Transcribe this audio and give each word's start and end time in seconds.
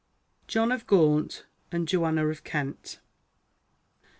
JOHN 0.47 0.71
OF 0.71 0.87
GAUNT 0.87 1.45
AND 1.71 1.87
JOANNA 1.87 2.27
OF 2.29 2.43
KENT. 2.43 2.97